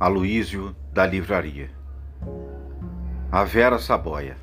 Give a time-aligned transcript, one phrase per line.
[0.00, 1.70] Aloísio da Livraria.
[3.30, 4.34] A Vera Saboia.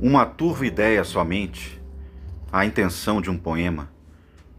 [0.00, 1.82] Uma turva ideia somente,
[2.52, 3.90] a intenção de um poema,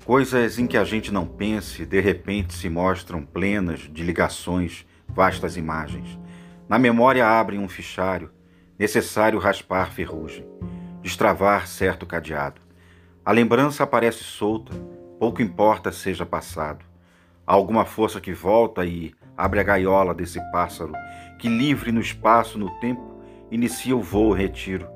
[0.03, 5.55] coisas em que a gente não pense, de repente se mostram plenas de ligações, vastas
[5.55, 6.19] imagens.
[6.67, 8.29] Na memória abrem um fichário,
[8.77, 10.45] necessário raspar ferrugem,
[11.01, 12.59] destravar certo cadeado.
[13.23, 14.75] A lembrança aparece solta,
[15.17, 16.88] pouco importa seja passado
[17.49, 20.93] alguma força que volta e abre a gaiola desse pássaro,
[21.39, 24.87] que livre no espaço, no tempo, inicia o voo retiro,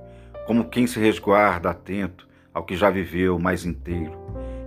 [0.46, 4.16] como quem se resguarda atento ao que já viveu mais inteiro,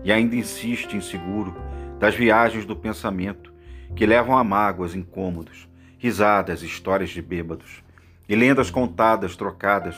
[0.03, 1.55] e ainda insiste inseguro
[1.97, 3.55] das viagens do pensamento,
[3.95, 7.84] que levam a mágoas incômodos, risadas, histórias de bêbados,
[8.29, 9.95] e lendas contadas, trocadas,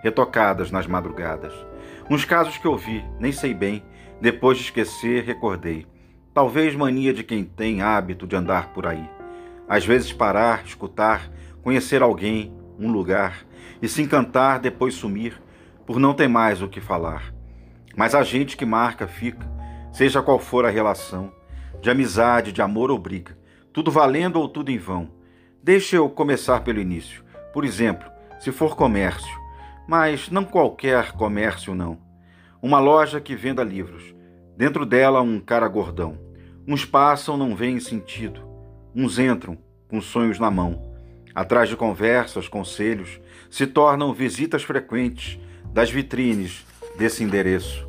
[0.00, 1.52] retocadas nas madrugadas.
[2.08, 3.82] Uns casos que ouvi, nem sei bem,
[4.20, 5.90] depois de esquecer, recordei
[6.34, 9.06] Talvez mania de quem tem hábito de andar por aí.
[9.68, 11.30] Às vezes parar, escutar,
[11.62, 13.44] conhecer alguém, um lugar
[13.82, 15.38] e se encantar, depois sumir,
[15.84, 17.34] por não ter mais o que falar.
[17.94, 19.46] Mas a gente que marca fica,
[19.92, 21.30] seja qual for a relação,
[21.82, 23.36] de amizade, de amor ou briga,
[23.70, 25.10] tudo valendo ou tudo em vão.
[25.62, 27.22] Deixe eu começar pelo início.
[27.52, 28.10] Por exemplo,
[28.40, 29.38] se for comércio,
[29.86, 31.98] mas não qualquer comércio não.
[32.62, 34.14] Uma loja que venda livros
[34.56, 36.18] Dentro dela, um cara gordão.
[36.66, 38.40] Uns passam, não veem sentido.
[38.94, 39.56] Uns entram,
[39.88, 40.92] com sonhos na mão.
[41.34, 43.18] Atrás de conversas, conselhos,
[43.50, 45.38] se tornam visitas frequentes
[45.72, 47.88] das vitrines desse endereço.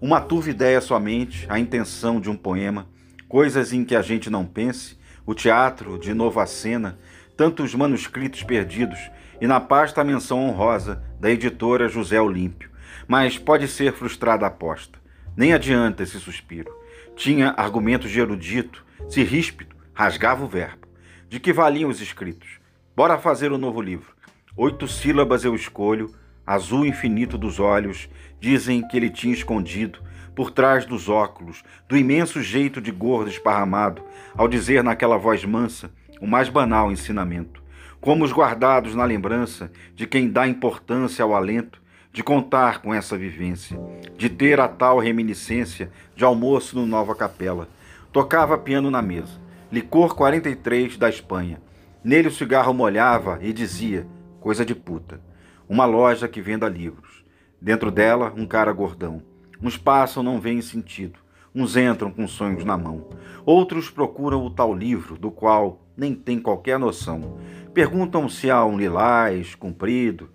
[0.00, 2.88] Uma turva ideia somente, a intenção de um poema,
[3.28, 6.98] coisas em que a gente não pense, o teatro, de novo a cena,
[7.36, 8.98] tantos manuscritos perdidos
[9.40, 12.70] e na pasta a menção honrosa da editora José Olímpio.
[13.06, 15.01] Mas pode ser frustrada a aposta.
[15.36, 16.70] Nem adianta esse suspiro.
[17.16, 20.86] Tinha argumentos de erudito, se ríspido, rasgava o verbo.
[21.28, 22.60] De que valiam os escritos?
[22.94, 24.12] Bora fazer um novo livro.
[24.54, 26.14] Oito sílabas eu escolho,
[26.46, 28.08] azul infinito dos olhos,
[28.38, 30.00] dizem que ele tinha escondido,
[30.34, 34.02] por trás dos óculos, do imenso jeito de gordo esparramado,
[34.34, 35.90] ao dizer naquela voz mansa
[36.20, 37.62] o mais banal ensinamento.
[38.00, 41.81] Como os guardados na lembrança de quem dá importância ao alento,
[42.12, 43.80] de contar com essa vivência,
[44.18, 47.68] de ter a tal reminiscência de almoço no Nova Capela.
[48.12, 49.40] Tocava piano na mesa,
[49.70, 51.58] licor 43 da Espanha.
[52.04, 54.06] Nele o cigarro molhava e dizia:
[54.40, 55.22] coisa de puta.
[55.66, 57.24] Uma loja que venda livros.
[57.58, 59.22] Dentro dela, um cara gordão.
[59.62, 61.18] Uns passam, não veem sentido.
[61.54, 63.08] Uns entram com sonhos na mão.
[63.46, 67.38] Outros procuram o tal livro, do qual nem tem qualquer noção.
[67.72, 70.28] Perguntam se há um lilás comprido.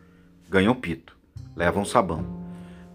[0.49, 1.16] Ganham pito
[1.57, 2.23] levam sabão.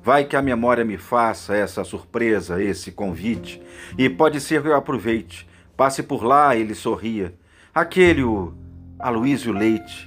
[0.02, 3.60] Vai que a memória me faça essa surpresa, esse convite,
[3.98, 5.48] e pode ser que eu aproveite.
[5.76, 7.34] Passe por lá, ele sorria.
[7.74, 8.54] Aquele o
[8.98, 10.06] Aloísio Leite,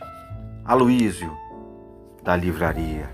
[0.64, 1.32] Aloísio
[2.24, 3.10] da livraria.